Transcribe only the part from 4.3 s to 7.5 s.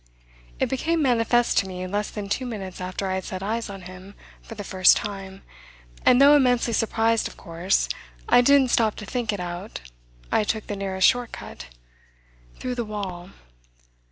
for the first time, and though immensely surprised of